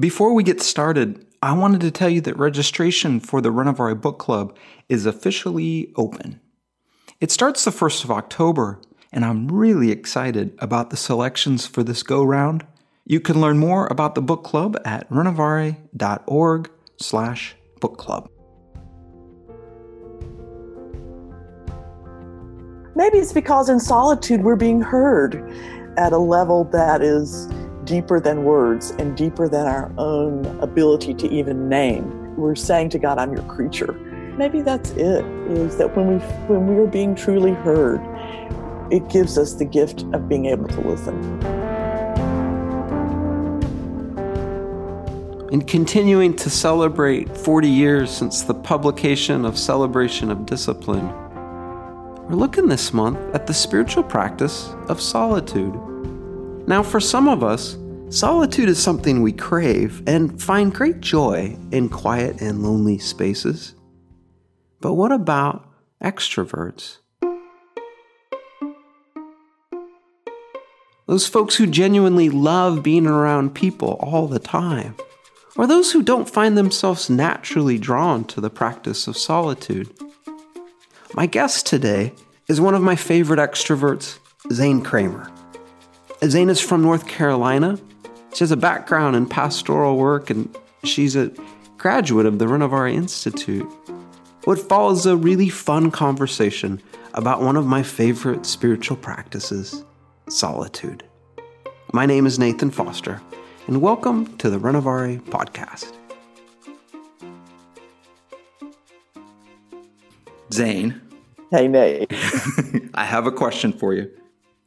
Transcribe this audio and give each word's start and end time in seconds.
Before 0.00 0.32
we 0.32 0.42
get 0.42 0.62
started, 0.62 1.26
I 1.42 1.52
wanted 1.52 1.82
to 1.82 1.90
tell 1.90 2.08
you 2.08 2.22
that 2.22 2.38
registration 2.38 3.20
for 3.20 3.42
the 3.42 3.50
Renovare 3.50 4.00
Book 4.00 4.18
Club 4.18 4.56
is 4.88 5.04
officially 5.04 5.92
open. 5.96 6.40
It 7.20 7.30
starts 7.30 7.62
the 7.62 7.72
1st 7.72 8.04
of 8.04 8.10
October, 8.10 8.80
and 9.12 9.22
I'm 9.22 9.48
really 9.48 9.90
excited 9.90 10.56
about 10.60 10.88
the 10.88 10.96
selections 10.96 11.66
for 11.66 11.82
this 11.82 12.02
go 12.02 12.22
round. 12.22 12.66
You 13.04 13.20
can 13.20 13.38
learn 13.38 13.58
more 13.58 13.86
about 13.88 14.14
the 14.14 14.22
book 14.22 14.44
club 14.44 14.78
at 14.86 15.06
renovare.org 15.10 16.70
slash 16.96 17.54
book 17.78 17.98
club. 17.98 18.30
Maybe 22.96 23.18
it's 23.18 23.34
because 23.34 23.68
in 23.68 23.78
solitude 23.78 24.42
we're 24.42 24.56
being 24.56 24.80
heard 24.80 25.34
at 25.98 26.14
a 26.14 26.18
level 26.18 26.64
that 26.72 27.02
is 27.02 27.46
deeper 27.84 28.20
than 28.20 28.44
words 28.44 28.90
and 28.92 29.16
deeper 29.16 29.48
than 29.48 29.66
our 29.66 29.92
own 29.98 30.44
ability 30.60 31.14
to 31.14 31.28
even 31.30 31.68
name. 31.68 32.36
We're 32.36 32.54
saying 32.54 32.90
to 32.90 32.98
God, 32.98 33.18
I'm 33.18 33.32
your 33.32 33.44
creature. 33.44 33.92
Maybe 34.36 34.62
that's 34.62 34.90
it, 34.92 35.24
is 35.50 35.76
that 35.76 35.94
when 35.96 36.08
we 36.08 36.18
when 36.46 36.66
we 36.66 36.82
are 36.82 36.86
being 36.86 37.14
truly 37.14 37.52
heard, 37.52 38.00
it 38.90 39.08
gives 39.10 39.36
us 39.36 39.54
the 39.54 39.64
gift 39.64 40.04
of 40.12 40.28
being 40.28 40.46
able 40.46 40.68
to 40.68 40.80
listen. 40.80 41.40
In 45.52 45.60
continuing 45.60 46.34
to 46.36 46.48
celebrate 46.48 47.36
40 47.36 47.68
years 47.68 48.10
since 48.10 48.40
the 48.40 48.54
publication 48.54 49.44
of 49.44 49.58
Celebration 49.58 50.30
of 50.30 50.46
Discipline, 50.46 51.08
we're 52.26 52.36
looking 52.36 52.68
this 52.68 52.94
month 52.94 53.18
at 53.34 53.46
the 53.46 53.52
spiritual 53.52 54.02
practice 54.02 54.70
of 54.88 54.98
solitude. 54.98 55.78
Now, 56.66 56.82
for 56.84 57.00
some 57.00 57.28
of 57.28 57.42
us, 57.42 57.76
solitude 58.08 58.68
is 58.68 58.80
something 58.80 59.20
we 59.20 59.32
crave 59.32 60.00
and 60.06 60.40
find 60.40 60.72
great 60.72 61.00
joy 61.00 61.56
in 61.72 61.88
quiet 61.88 62.40
and 62.40 62.62
lonely 62.62 62.98
spaces. 62.98 63.74
But 64.80 64.94
what 64.94 65.10
about 65.10 65.68
extroverts? 66.02 66.98
Those 71.06 71.26
folks 71.26 71.56
who 71.56 71.66
genuinely 71.66 72.30
love 72.30 72.82
being 72.82 73.06
around 73.06 73.54
people 73.54 73.98
all 74.00 74.28
the 74.28 74.38
time. 74.38 74.94
Or 75.56 75.66
those 75.66 75.92
who 75.92 76.02
don't 76.02 76.30
find 76.30 76.56
themselves 76.56 77.10
naturally 77.10 77.76
drawn 77.76 78.24
to 78.26 78.40
the 78.40 78.50
practice 78.50 79.06
of 79.06 79.18
solitude. 79.18 79.92
My 81.12 81.26
guest 81.26 81.66
today 81.66 82.14
is 82.48 82.60
one 82.60 82.74
of 82.74 82.82
my 82.82 82.96
favorite 82.96 83.40
extroverts, 83.40 84.18
Zane 84.52 84.82
Kramer. 84.82 85.30
Zane 86.28 86.50
is 86.50 86.60
from 86.60 86.82
North 86.82 87.08
Carolina. 87.08 87.80
She 88.32 88.40
has 88.40 88.52
a 88.52 88.56
background 88.56 89.16
in 89.16 89.26
pastoral 89.26 89.96
work 89.96 90.30
and 90.30 90.56
she's 90.84 91.16
a 91.16 91.32
graduate 91.78 92.26
of 92.26 92.38
the 92.38 92.44
Renovare 92.44 92.94
Institute. 92.94 93.66
What 94.44 94.60
follows 94.60 95.00
is 95.00 95.06
a 95.06 95.16
really 95.16 95.48
fun 95.48 95.90
conversation 95.90 96.80
about 97.14 97.42
one 97.42 97.56
of 97.56 97.66
my 97.66 97.82
favorite 97.82 98.46
spiritual 98.46 98.96
practices 98.96 99.84
solitude. 100.28 101.02
My 101.92 102.06
name 102.06 102.24
is 102.24 102.38
Nathan 102.38 102.70
Foster, 102.70 103.20
and 103.66 103.82
welcome 103.82 104.36
to 104.38 104.48
the 104.48 104.58
Renovare 104.58 105.20
Podcast. 105.22 105.92
Zane. 110.52 111.00
Hey, 111.50 111.66
Nate. 111.66 112.12
I 112.94 113.04
have 113.04 113.26
a 113.26 113.32
question 113.32 113.72
for 113.72 113.92
you. 113.92 114.08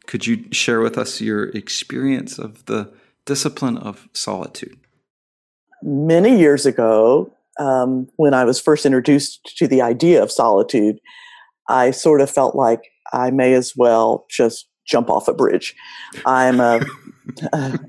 Could 0.08 0.28
you 0.28 0.46
share 0.52 0.82
with 0.82 0.98
us 0.98 1.22
your 1.22 1.46
experience 1.50 2.38
of 2.38 2.66
the 2.66 2.92
discipline 3.26 3.78
of 3.78 4.08
solitude? 4.14 4.78
Many 5.82 6.38
years 6.38 6.66
ago, 6.66 7.32
um, 7.60 8.08
when 8.18 8.34
I 8.34 8.44
was 8.44 8.60
first 8.60 8.86
introduced 8.86 9.40
to 9.58 9.68
the 9.68 9.82
idea 9.82 10.22
of 10.22 10.32
solitude, 10.32 11.00
I 11.70 11.92
sort 11.92 12.22
of 12.22 12.30
felt 12.30 12.56
like 12.56 12.82
I 13.14 13.32
may 13.32 13.54
as 13.54 13.74
well 13.76 14.26
just 14.30 14.68
jump 14.88 15.10
off 15.10 15.28
a 15.28 15.34
bridge. 15.34 15.76
I'm 16.26 16.60
a, 16.60 16.82
a 17.54 17.80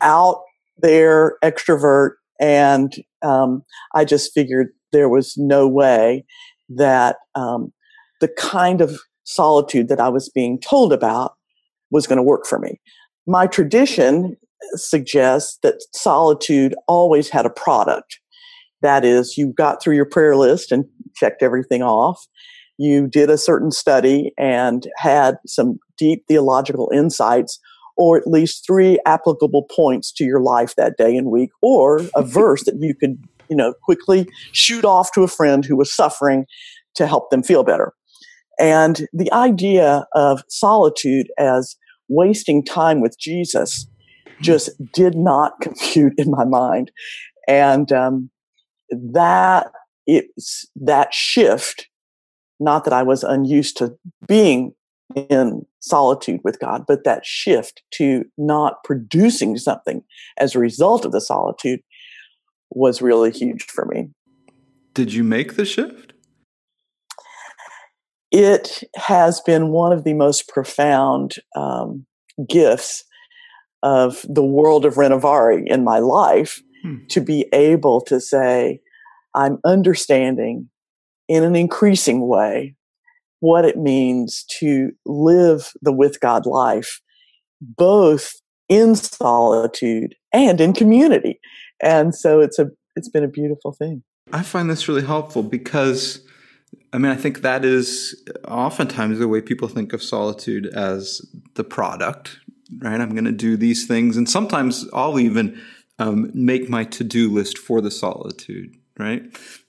out 0.00 0.42
there 0.78 1.36
extrovert, 1.42 2.12
and 2.40 2.94
um, 3.22 3.62
I 3.94 4.04
just 4.04 4.32
figured 4.32 4.68
there 4.92 5.08
was 5.08 5.36
no 5.36 5.68
way 5.68 6.24
that 6.70 7.16
um, 7.34 7.72
the 8.20 8.28
kind 8.28 8.80
of 8.80 8.98
solitude 9.24 9.88
that 9.88 10.00
I 10.00 10.08
was 10.08 10.28
being 10.28 10.58
told 10.58 10.92
about 10.92 11.34
was 11.90 12.06
going 12.06 12.16
to 12.16 12.22
work 12.22 12.46
for 12.46 12.58
me. 12.58 12.80
My 13.26 13.46
tradition 13.46 14.36
suggests 14.74 15.58
that 15.62 15.82
solitude 15.92 16.74
always 16.86 17.28
had 17.28 17.46
a 17.46 17.50
product. 17.50 18.18
That 18.82 19.04
is, 19.04 19.36
you 19.36 19.52
got 19.52 19.82
through 19.82 19.96
your 19.96 20.06
prayer 20.06 20.36
list 20.36 20.72
and 20.72 20.84
checked 21.16 21.42
everything 21.42 21.82
off. 21.82 22.26
You 22.78 23.08
did 23.08 23.28
a 23.28 23.38
certain 23.38 23.72
study 23.72 24.32
and 24.38 24.86
had 24.96 25.36
some 25.46 25.78
deep 25.96 26.24
theological 26.28 26.90
insights, 26.94 27.58
or 27.96 28.16
at 28.16 28.26
least 28.26 28.64
three 28.64 29.00
applicable 29.04 29.66
points 29.74 30.12
to 30.12 30.24
your 30.24 30.40
life 30.40 30.74
that 30.76 30.96
day 30.96 31.16
and 31.16 31.30
week, 31.30 31.50
or 31.60 32.00
a 32.14 32.22
verse 32.24 32.64
that 32.64 32.76
you 32.78 32.94
could, 32.94 33.18
you 33.50 33.56
know, 33.56 33.74
quickly 33.82 34.28
shoot 34.52 34.84
off 34.84 35.10
to 35.12 35.24
a 35.24 35.28
friend 35.28 35.64
who 35.64 35.76
was 35.76 35.92
suffering 35.92 36.46
to 36.94 37.06
help 37.06 37.30
them 37.30 37.42
feel 37.42 37.64
better. 37.64 37.92
And 38.58 39.06
the 39.12 39.32
idea 39.32 40.06
of 40.14 40.42
solitude 40.48 41.28
as 41.38 41.76
wasting 42.08 42.64
time 42.64 43.00
with 43.00 43.18
Jesus 43.18 43.86
just 44.40 44.70
did 44.92 45.14
not 45.14 45.52
compute 45.60 46.14
in 46.18 46.30
my 46.30 46.44
mind. 46.44 46.90
And 47.46 47.90
um, 47.92 48.30
that 48.90 49.70
it's 50.06 50.66
that 50.76 51.12
shift, 51.12 51.88
not 52.58 52.84
that 52.84 52.92
I 52.92 53.02
was 53.02 53.22
unused 53.22 53.76
to 53.78 53.96
being 54.26 54.74
in 55.14 55.66
solitude 55.80 56.40
with 56.44 56.58
God, 56.60 56.84
but 56.86 57.04
that 57.04 57.24
shift 57.24 57.82
to 57.92 58.24
not 58.36 58.84
producing 58.84 59.56
something 59.56 60.02
as 60.38 60.54
a 60.54 60.58
result 60.58 61.04
of 61.04 61.12
the 61.12 61.20
solitude 61.20 61.80
was 62.70 63.00
really 63.00 63.30
huge 63.30 63.64
for 63.64 63.86
me. 63.86 64.10
Did 64.94 65.12
you 65.12 65.24
make 65.24 65.56
the 65.56 65.64
shift? 65.64 66.07
It 68.30 68.82
has 68.96 69.40
been 69.40 69.68
one 69.68 69.92
of 69.92 70.04
the 70.04 70.14
most 70.14 70.48
profound 70.48 71.36
um, 71.56 72.06
gifts 72.48 73.04
of 73.82 74.24
the 74.28 74.44
world 74.44 74.84
of 74.84 74.94
Renovare 74.94 75.66
in 75.66 75.84
my 75.84 75.98
life 75.98 76.60
hmm. 76.82 76.96
to 77.08 77.20
be 77.20 77.46
able 77.52 78.00
to 78.02 78.20
say, 78.20 78.80
I'm 79.34 79.58
understanding 79.64 80.68
in 81.28 81.44
an 81.44 81.54
increasing 81.54 82.26
way 82.26 82.74
what 83.40 83.64
it 83.64 83.76
means 83.76 84.44
to 84.58 84.90
live 85.06 85.72
the 85.82 85.92
with 85.92 86.20
God 86.20 86.44
life, 86.44 87.00
both 87.60 88.32
in 88.68 88.96
solitude 88.96 90.14
and 90.32 90.60
in 90.60 90.72
community. 90.72 91.38
And 91.80 92.14
so 92.14 92.40
it's 92.40 92.58
a 92.58 92.70
it's 92.96 93.08
been 93.08 93.22
a 93.22 93.28
beautiful 93.28 93.72
thing. 93.72 94.02
I 94.32 94.42
find 94.42 94.68
this 94.68 94.88
really 94.88 95.04
helpful 95.04 95.42
because 95.42 96.20
I 96.92 96.98
mean, 96.98 97.12
I 97.12 97.16
think 97.16 97.42
that 97.42 97.64
is 97.64 98.22
oftentimes 98.46 99.18
the 99.18 99.28
way 99.28 99.40
people 99.40 99.68
think 99.68 99.92
of 99.92 100.02
solitude 100.02 100.66
as 100.66 101.20
the 101.54 101.64
product, 101.64 102.38
right? 102.78 103.00
I'm 103.00 103.10
going 103.10 103.24
to 103.24 103.32
do 103.32 103.56
these 103.56 103.86
things. 103.86 104.16
And 104.16 104.28
sometimes 104.28 104.88
I'll 104.92 105.18
even 105.18 105.60
um, 105.98 106.30
make 106.32 106.68
my 106.68 106.84
to 106.84 107.04
do 107.04 107.30
list 107.30 107.58
for 107.58 107.80
the 107.80 107.90
solitude, 107.90 108.74
right? 108.98 109.22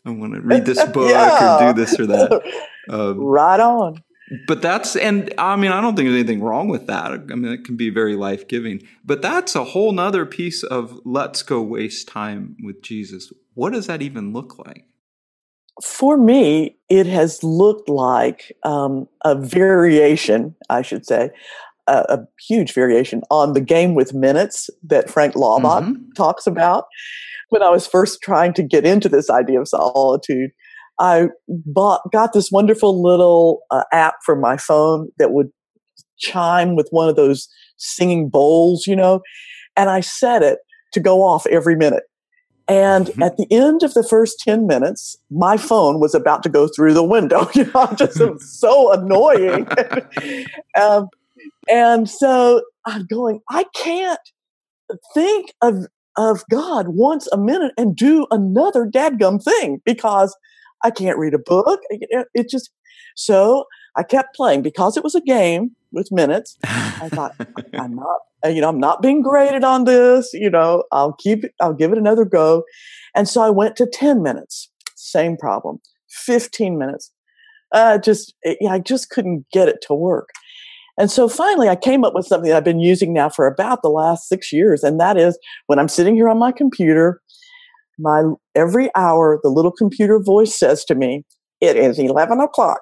I 0.06 0.12
want 0.12 0.36
to 0.36 0.42
read 0.42 0.66
this 0.66 0.84
book 0.94 1.12
yeah. 1.12 1.70
or 1.70 1.74
do 1.74 1.82
this 1.82 2.00
or 2.00 2.08
that. 2.08 2.42
Um, 2.90 3.20
right 3.20 3.60
on. 3.60 4.04
But 4.48 4.64
that's, 4.64 4.96
and 4.96 5.31
I 5.38 5.56
mean, 5.56 5.72
I 5.72 5.80
don't 5.80 5.96
think 5.96 6.08
there's 6.08 6.20
anything 6.20 6.42
wrong 6.42 6.70
with 6.70 6.88
that. 6.88 7.12
I 7.12 7.36
mean, 7.36 7.52
it 7.52 7.66
can 7.66 7.78
be 7.78 7.92
very 7.92 8.16
life 8.16 8.48
giving. 8.48 8.81
But 9.06 9.22
that's 9.22 9.56
a 9.56 9.64
whole 9.64 9.92
nother 9.92 10.26
piece 10.26 10.64
of 10.64 11.00
let's 11.06 11.44
go 11.44 11.62
waste 11.62 12.08
time 12.08 12.58
with 12.64 12.81
Jesus. 12.81 13.31
What 13.54 13.74
does 13.74 13.86
that 13.86 14.01
even 14.01 14.34
look 14.34 14.57
like? 14.57 14.88
For 15.84 16.18
me, 16.18 16.78
it 16.90 17.06
has 17.06 17.44
looked 17.44 17.90
like 17.90 18.52
um, 18.64 19.08
a 19.24 19.36
variation, 19.36 20.56
I 20.70 20.81
should 20.81 21.06
say, 21.06 21.30
a, 21.88 22.06
a, 22.10 22.20
huge 22.48 22.74
variation 22.74 23.22
on 23.30 23.54
the 23.54 23.62
game 23.62 23.96
with 23.96 24.14
minutes 24.14 24.70
that 24.84 25.10
Frank 25.10 25.34
Laubach 25.36 25.84
mm-hmm. 25.84 26.12
talks 26.16 26.46
about. 26.46 26.86
When 27.50 27.64
I 27.64 27.70
was 27.70 27.88
first 27.88 28.22
trying 28.22 28.54
to 28.54 28.64
get 28.64 28.86
into 28.86 29.10
this 29.10 29.30
idea 29.30 29.60
of 29.60 29.68
solitude, 29.68 30.52
I 31.00 31.30
bought, 31.48 32.02
got 32.12 32.34
this 32.34 32.52
wonderful 32.52 33.02
little 33.02 33.62
uh, 33.72 33.84
app 33.92 34.16
for 34.25 34.36
my 34.36 34.58
phone 34.58 35.10
that 35.18 35.32
would 35.32 35.50
chime 36.20 36.75
with 36.75 36.88
one 36.92 37.10
of 37.10 37.16
those 37.16 37.48
singing 37.78 38.30
bowls, 38.30 38.86
you 38.86 38.96
know, 38.96 39.22
and 39.75 39.90
I 39.90 40.02
set 40.02 40.44
it 40.44 40.60
to 40.94 41.00
go 41.00 41.22
off 41.22 41.46
every 41.48 41.75
minute. 41.75 42.04
And 42.69 43.07
mm-hmm. 43.07 43.24
at 43.24 43.38
the 43.38 43.48
end 43.51 43.81
of 43.81 43.95
the 43.95 44.04
first 44.04 44.39
10 44.42 44.68
minutes, 44.68 45.18
my 45.31 45.57
phone 45.57 46.00
was 46.00 46.13
about 46.13 46.44
to 46.44 46.50
go 46.50 46.68
through 46.68 46.94
the 46.94 47.04
window. 47.04 47.50
You 47.56 47.66
know, 47.74 47.92
just 47.98 48.21
it 48.21 48.31
was 48.31 48.50
so 48.60 48.94
annoying. 48.94 49.68
um, 50.80 51.10
and 51.69 52.10
so 52.10 52.62
I'm 52.86 53.06
going, 53.07 53.42
I 53.50 53.66
can't 53.75 54.19
think 55.13 55.54
of 55.62 55.86
of 56.18 56.44
God 56.50 56.89
once 56.89 57.27
a 57.31 57.38
minute 57.38 57.71
and 57.77 57.95
do 57.95 58.27
another 58.30 58.86
dadgum 58.86 59.42
thing 59.42 59.81
because 59.86 60.36
I 60.83 60.92
can't 60.92 61.18
read 61.18 61.33
a 61.33 61.39
book. 61.39 61.80
It, 61.89 62.27
it 62.33 62.50
just 62.50 62.72
so 63.15 63.65
I 63.95 64.04
kept 64.04 64.36
playing 64.36 64.62
because 64.62 64.98
it 64.98 65.04
was 65.04 65.15
a 65.15 65.22
game 65.22 65.75
with 65.91 66.12
minutes. 66.12 66.57
I 66.63 67.09
thought 67.09 67.36
I'm 67.74 67.95
not, 67.95 68.19
you 68.45 68.62
know, 68.62 68.69
I'm 68.69 68.80
not 68.80 69.01
being 69.01 69.21
graded 69.21 69.63
on 69.63 69.86
this. 69.86 70.30
You 70.33 70.50
know, 70.50 70.83
I'll 70.91 71.13
keep, 71.13 71.45
I'll 71.59 71.74
give 71.74 71.91
it 71.91 71.97
another 71.97 72.25
go. 72.25 72.63
And 73.15 73.27
so 73.27 73.41
I 73.41 73.50
went 73.50 73.75
to 73.77 73.86
10 73.86 74.21
minutes. 74.21 74.69
Same 74.95 75.38
problem. 75.38 75.80
15 76.09 76.77
minutes. 76.77 77.12
Uh, 77.71 77.97
just, 77.97 78.33
it, 78.41 78.57
I 78.68 78.80
just 78.80 79.09
couldn't 79.09 79.45
get 79.51 79.68
it 79.68 79.77
to 79.88 79.94
work. 79.94 80.30
And 81.00 81.09
so 81.09 81.30
finally, 81.30 81.69
I 81.69 81.77
came 81.77 82.03
up 82.03 82.13
with 82.13 82.25
something 82.25 82.50
that 82.50 82.57
I've 82.57 82.63
been 82.65 82.81
using 82.81 83.13
now 83.13 83.30
for 83.30 83.47
about 83.47 83.81
the 83.81 83.89
last 83.89 84.27
six 84.27 84.51
years, 84.51 84.83
and 84.83 85.00
that 85.00 85.15
is 85.18 85.39
when 85.68 85.80
I'm 85.80 85.88
sitting 85.88 86.13
here 86.13 86.27
on 86.27 86.38
my 86.38 86.51
computer, 86.51 87.21
my 87.97 88.24
every 88.53 88.94
hour 88.95 89.39
the 89.41 89.50
little 89.50 89.71
computer 89.71 90.19
voice 90.19 90.59
says 90.59 90.83
to 90.86 90.95
me, 90.95 91.24
"It 91.62 91.77
is 91.77 92.00
eleven 92.00 92.41
o'clock," 92.41 92.81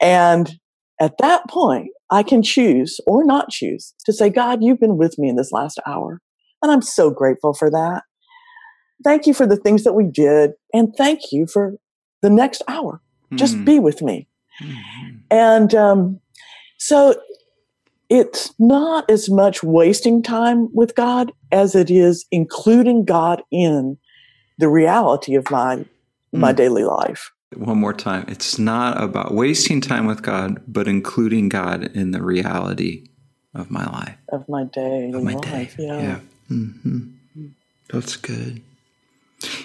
and 0.00 0.58
at 1.00 1.18
that 1.18 1.48
point, 1.48 1.90
I 2.10 2.22
can 2.22 2.42
choose 2.42 3.00
or 3.06 3.24
not 3.24 3.50
choose 3.50 3.94
to 4.04 4.12
say, 4.12 4.30
"God, 4.30 4.62
you've 4.62 4.80
been 4.80 4.96
with 4.96 5.18
me 5.18 5.28
in 5.28 5.36
this 5.36 5.52
last 5.52 5.80
hour, 5.86 6.20
and 6.62 6.70
I'm 6.72 6.82
so 6.82 7.10
grateful 7.10 7.52
for 7.52 7.70
that. 7.70 8.04
Thank 9.04 9.26
you 9.26 9.34
for 9.34 9.46
the 9.46 9.56
things 9.56 9.84
that 9.84 9.92
we 9.92 10.04
did, 10.04 10.52
and 10.72 10.94
thank 10.96 11.32
you 11.32 11.46
for 11.46 11.74
the 12.22 12.30
next 12.30 12.62
hour. 12.68 13.00
Mm-hmm. 13.26 13.36
Just 13.36 13.64
be 13.64 13.78
with 13.78 14.02
me." 14.02 14.28
Mm-hmm. 14.62 15.16
And 15.30 15.74
um, 15.74 16.20
so 16.78 17.14
it's 18.08 18.54
not 18.58 19.10
as 19.10 19.28
much 19.28 19.62
wasting 19.62 20.22
time 20.22 20.68
with 20.72 20.94
God 20.94 21.32
as 21.50 21.74
it 21.74 21.90
is 21.90 22.24
including 22.30 23.04
God 23.04 23.42
in 23.50 23.98
the 24.58 24.68
reality 24.68 25.34
of 25.34 25.50
my 25.50 25.84
my 26.32 26.52
mm. 26.52 26.56
daily 26.56 26.84
life. 26.84 27.32
One 27.54 27.78
more 27.78 27.94
time. 27.94 28.24
It's 28.28 28.58
not 28.58 29.02
about 29.02 29.32
wasting 29.32 29.80
time 29.80 30.06
with 30.06 30.22
God, 30.22 30.62
but 30.66 30.88
including 30.88 31.48
God 31.48 31.84
in 31.96 32.10
the 32.10 32.22
reality 32.22 33.08
of 33.54 33.70
my 33.70 33.86
life. 33.86 34.16
Of 34.30 34.48
my 34.48 34.64
day. 34.64 35.10
Of 35.12 35.22
my 35.22 35.34
life. 35.34 35.76
day. 35.76 35.84
Yeah. 35.84 36.00
yeah. 36.00 36.20
Mm-hmm. 36.50 37.46
That's 37.92 38.16
good. 38.16 38.62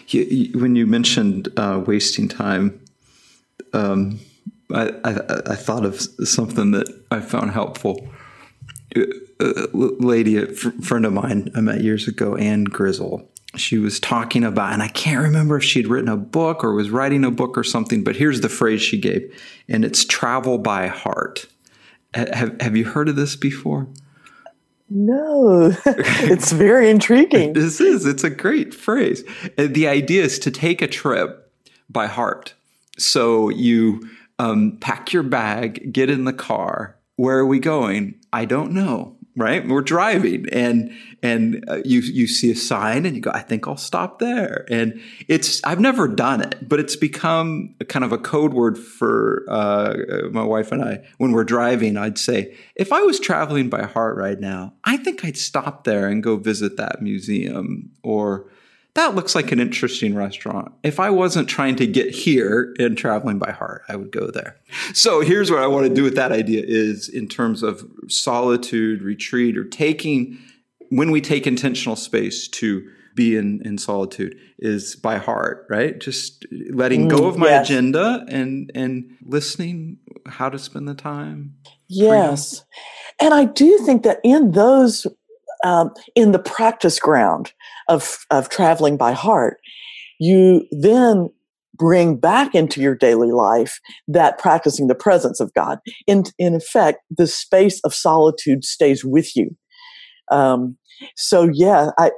You, 0.07 0.21
you, 0.23 0.59
when 0.59 0.75
you 0.75 0.85
mentioned 0.85 1.49
uh, 1.57 1.81
wasting 1.85 2.27
time, 2.27 2.79
um, 3.73 4.19
I, 4.73 4.89
I, 5.03 5.51
I, 5.51 5.55
thought 5.55 5.85
of 5.85 6.01
something 6.01 6.71
that 6.71 7.03
I 7.09 7.19
found 7.19 7.51
helpful 7.51 8.07
a 9.41 9.67
lady, 9.73 10.37
a 10.37 10.47
friend 10.47 11.05
of 11.05 11.13
mine 11.13 11.51
I 11.55 11.61
met 11.61 11.81
years 11.81 12.07
ago, 12.07 12.35
Anne 12.35 12.65
Grizzle. 12.65 13.27
She 13.55 13.77
was 13.77 13.99
talking 13.99 14.43
about, 14.43 14.73
and 14.73 14.81
I 14.81 14.87
can't 14.87 15.21
remember 15.21 15.57
if 15.57 15.63
she'd 15.63 15.87
written 15.87 16.09
a 16.09 16.17
book 16.17 16.63
or 16.63 16.73
was 16.73 16.89
writing 16.89 17.25
a 17.25 17.31
book 17.31 17.57
or 17.57 17.63
something, 17.63 18.03
but 18.03 18.15
here's 18.15 18.41
the 18.41 18.49
phrase 18.49 18.81
she 18.81 18.97
gave, 18.97 19.33
and 19.67 19.83
it's 19.83 20.05
travel 20.05 20.57
by 20.57 20.87
heart. 20.87 21.47
Have, 22.13 22.59
have 22.61 22.77
you 22.77 22.85
heard 22.85 23.09
of 23.09 23.15
this 23.15 23.35
before? 23.35 23.87
No, 24.89 25.73
it's 25.85 26.51
very 26.51 26.89
intriguing. 26.89 27.53
this 27.53 27.79
is, 27.79 28.05
it's 28.05 28.23
a 28.23 28.29
great 28.29 28.73
phrase. 28.73 29.23
The 29.57 29.87
idea 29.87 30.23
is 30.23 30.37
to 30.39 30.51
take 30.51 30.81
a 30.81 30.87
trip 30.87 31.49
by 31.89 32.07
heart. 32.07 32.53
So 32.97 33.49
you 33.49 34.09
um, 34.37 34.77
pack 34.81 35.13
your 35.13 35.23
bag, 35.23 35.93
get 35.93 36.09
in 36.09 36.25
the 36.25 36.33
car. 36.33 36.97
Where 37.15 37.37
are 37.37 37.45
we 37.45 37.59
going? 37.59 38.15
I 38.33 38.45
don't 38.45 38.71
know, 38.71 39.15
right? 39.35 39.65
We're 39.67 39.81
driving 39.81 40.47
and 40.51 40.91
and 41.23 41.63
uh, 41.69 41.81
you 41.85 42.01
you 42.01 42.27
see 42.27 42.51
a 42.51 42.55
sign 42.55 43.05
and 43.05 43.15
you 43.15 43.21
go, 43.21 43.31
I 43.33 43.41
think 43.41 43.67
I'll 43.67 43.77
stop 43.77 44.19
there. 44.19 44.65
And 44.69 45.01
it's 45.27 45.63
I've 45.63 45.79
never 45.79 46.07
done 46.07 46.41
it, 46.41 46.67
but 46.67 46.79
it's 46.79 46.95
become 46.95 47.75
kind 47.87 48.03
of 48.03 48.11
a 48.11 48.17
code 48.17 48.53
word 48.53 48.77
for 48.77 49.45
uh, 49.47 49.95
my 50.31 50.43
wife 50.43 50.71
and 50.71 50.83
I. 50.83 51.05
When 51.17 51.31
we're 51.31 51.43
driving, 51.43 51.97
I'd 51.97 52.17
say, 52.17 52.55
if 52.75 52.91
I 52.91 53.01
was 53.01 53.19
traveling 53.19 53.69
by 53.69 53.83
heart 53.83 54.17
right 54.17 54.39
now, 54.39 54.73
I 54.83 54.97
think 54.97 55.23
I'd 55.23 55.37
stop 55.37 55.83
there 55.83 56.07
and 56.07 56.23
go 56.23 56.37
visit 56.37 56.77
that 56.77 57.01
museum 57.01 57.91
or 58.03 58.49
that 58.93 59.15
looks 59.15 59.35
like 59.35 59.51
an 59.51 59.59
interesting 59.59 60.15
restaurant. 60.15 60.73
If 60.83 60.99
I 60.99 61.09
wasn't 61.09 61.47
trying 61.47 61.77
to 61.77 61.87
get 61.87 62.13
here 62.13 62.75
and 62.77 62.97
traveling 62.97 63.39
by 63.39 63.51
heart, 63.51 63.83
I 63.87 63.95
would 63.95 64.11
go 64.11 64.27
there. 64.27 64.57
So 64.93 65.21
here's 65.21 65.49
what 65.49 65.63
I 65.63 65.67
want 65.67 65.87
to 65.87 65.93
do 65.93 66.03
with 66.03 66.15
that 66.15 66.31
idea 66.31 66.63
is 66.65 67.07
in 67.07 67.27
terms 67.27 67.63
of 67.63 67.85
solitude, 68.07 69.01
retreat, 69.01 69.57
or 69.57 69.63
taking, 69.63 70.39
when 70.89 71.11
we 71.11 71.21
take 71.21 71.47
intentional 71.47 71.95
space 71.95 72.47
to 72.49 72.85
be 73.15 73.35
in, 73.35 73.61
in 73.65 73.77
solitude 73.77 74.37
is 74.59 74.95
by 74.95 75.17
heart, 75.17 75.65
right? 75.69 75.99
Just 75.99 76.45
letting 76.71 77.07
go 77.07 77.21
mm, 77.21 77.27
of 77.29 77.37
my 77.37 77.47
yes. 77.47 77.69
agenda 77.69 78.25
and 78.29 78.71
and 78.73 79.17
listening 79.25 79.97
how 80.27 80.49
to 80.49 80.57
spend 80.57 80.87
the 80.87 80.93
time. 80.93 81.55
Yes. 81.87 82.63
And 83.21 83.33
I 83.33 83.45
do 83.45 83.79
think 83.79 84.03
that 84.03 84.19
in 84.23 84.51
those 84.51 85.07
um, 85.63 85.91
in 86.15 86.31
the 86.31 86.39
practice 86.39 86.99
ground 86.99 87.53
of, 87.87 88.19
of 88.29 88.49
traveling 88.49 88.97
by 88.97 89.11
heart, 89.11 89.57
you 90.19 90.65
then 90.71 91.29
bring 91.73 92.15
back 92.15 92.53
into 92.53 92.81
your 92.81 92.95
daily 92.95 93.31
life 93.31 93.79
that 94.07 94.37
practicing 94.37 94.87
the 94.87 94.95
presence 94.95 95.39
of 95.39 95.53
God. 95.53 95.79
In, 96.05 96.23
in 96.37 96.55
effect, 96.55 96.99
the 97.09 97.27
space 97.27 97.79
of 97.83 97.93
solitude 97.93 98.63
stays 98.63 99.03
with 99.03 99.35
you. 99.35 99.55
Um, 100.31 100.77
so 101.15 101.49
yeah, 101.51 101.89
I, 101.97 102.11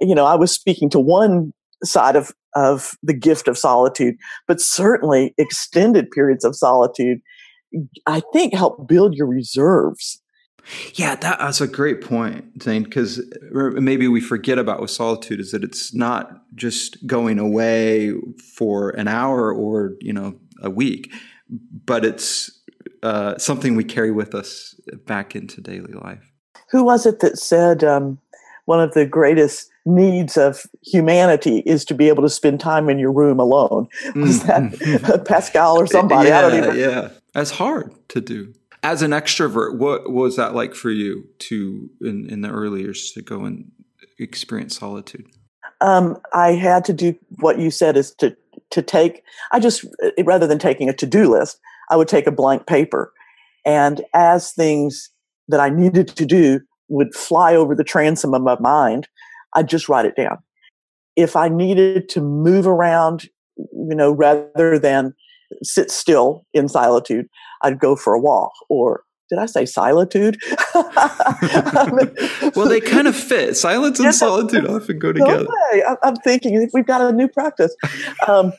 you 0.00 0.14
know, 0.14 0.24
I 0.24 0.34
was 0.36 0.52
speaking 0.52 0.88
to 0.90 1.00
one 1.00 1.52
side 1.84 2.16
of, 2.16 2.32
of 2.54 2.92
the 3.02 3.12
gift 3.12 3.48
of 3.48 3.58
solitude, 3.58 4.14
but 4.48 4.60
certainly 4.60 5.34
extended 5.38 6.10
periods 6.10 6.44
of 6.44 6.56
solitude, 6.56 7.20
I 8.06 8.22
think 8.32 8.54
help 8.54 8.88
build 8.88 9.14
your 9.14 9.26
reserves 9.26 10.22
yeah, 10.94 11.16
that's 11.16 11.60
a 11.60 11.66
great 11.66 12.00
point, 12.00 12.62
Zane, 12.62 12.82
because 12.82 13.20
maybe 13.50 14.08
we 14.08 14.20
forget 14.20 14.58
about 14.58 14.80
with 14.80 14.90
solitude 14.90 15.40
is 15.40 15.52
that 15.52 15.64
it's 15.64 15.94
not 15.94 16.42
just 16.54 17.06
going 17.06 17.38
away 17.38 18.12
for 18.56 18.90
an 18.90 19.08
hour 19.08 19.52
or, 19.52 19.94
you 20.00 20.12
know, 20.12 20.34
a 20.62 20.70
week, 20.70 21.12
but 21.84 22.04
it's 22.04 22.50
uh, 23.02 23.38
something 23.38 23.76
we 23.76 23.84
carry 23.84 24.10
with 24.10 24.34
us 24.34 24.74
back 25.06 25.34
into 25.34 25.60
daily 25.60 25.92
life. 25.92 26.32
Who 26.70 26.84
was 26.84 27.06
it 27.06 27.20
that 27.20 27.38
said 27.38 27.82
um, 27.82 28.18
one 28.66 28.80
of 28.80 28.94
the 28.94 29.06
greatest 29.06 29.70
needs 29.86 30.36
of 30.36 30.66
humanity 30.82 31.60
is 31.66 31.84
to 31.86 31.94
be 31.94 32.08
able 32.08 32.22
to 32.22 32.28
spend 32.28 32.60
time 32.60 32.88
in 32.88 32.98
your 32.98 33.12
room 33.12 33.40
alone? 33.40 33.88
Was 34.14 34.44
mm-hmm. 34.44 35.06
that 35.06 35.24
Pascal 35.26 35.78
or 35.78 35.86
somebody? 35.86 36.28
Yeah, 36.28 36.38
I 36.38 36.42
don't 36.42 36.54
even. 36.56 36.78
Yeah, 36.78 37.08
that's 37.32 37.50
hard 37.50 37.92
to 38.10 38.20
do 38.20 38.54
as 38.82 39.02
an 39.02 39.10
extrovert, 39.10 39.76
what 39.76 40.10
was 40.10 40.36
that 40.36 40.54
like 40.54 40.74
for 40.74 40.90
you 40.90 41.24
to 41.38 41.90
in, 42.00 42.28
in 42.30 42.40
the 42.40 42.50
early 42.50 42.82
years 42.82 43.12
to 43.12 43.22
go 43.22 43.44
and 43.44 43.70
experience 44.18 44.78
solitude? 44.78 45.26
Um, 45.80 46.18
I 46.32 46.52
had 46.52 46.84
to 46.86 46.92
do 46.92 47.16
what 47.40 47.58
you 47.58 47.70
said 47.70 47.96
is 47.96 48.14
to 48.16 48.36
to 48.70 48.82
take. 48.82 49.22
I 49.52 49.60
just 49.60 49.84
eh, 50.02 50.22
rather 50.24 50.46
than 50.46 50.58
taking 50.58 50.88
a 50.88 50.92
to 50.94 51.06
do 51.06 51.30
list, 51.30 51.58
I 51.90 51.96
would 51.96 52.08
take 52.08 52.26
a 52.26 52.32
blank 52.32 52.66
paper, 52.66 53.12
and 53.64 54.02
as 54.14 54.52
things 54.52 55.10
that 55.48 55.60
I 55.60 55.68
needed 55.68 56.08
to 56.08 56.26
do 56.26 56.60
would 56.88 57.14
fly 57.14 57.54
over 57.54 57.74
the 57.74 57.84
transom 57.84 58.34
of 58.34 58.42
my 58.42 58.58
mind, 58.60 59.08
I'd 59.54 59.68
just 59.68 59.88
write 59.88 60.06
it 60.06 60.16
down. 60.16 60.38
If 61.16 61.36
I 61.36 61.48
needed 61.48 62.08
to 62.10 62.20
move 62.20 62.66
around, 62.66 63.28
you 63.56 63.94
know, 63.94 64.12
rather 64.12 64.78
than 64.78 65.14
sit 65.62 65.90
still 65.90 66.44
in 66.54 66.68
solitude, 66.68 67.26
I'd 67.62 67.78
go 67.78 67.96
for 67.96 68.14
a 68.14 68.20
walk 68.20 68.52
or 68.68 69.02
did 69.30 69.38
I 69.38 69.46
say 69.46 69.64
solitude? 69.64 70.38
well, 70.74 72.68
they 72.68 72.80
kind 72.80 73.06
of 73.06 73.14
fit. 73.14 73.56
Silence 73.56 74.00
and 74.00 74.06
yeah, 74.06 74.10
solitude 74.10 74.66
often 74.66 74.98
go 74.98 75.12
together. 75.12 75.44
No 75.44 75.96
I'm 76.02 76.16
thinking 76.16 76.68
we've 76.74 76.86
got 76.86 77.00
a 77.00 77.12
new 77.12 77.28
practice. 77.28 77.74
Um, 78.26 78.52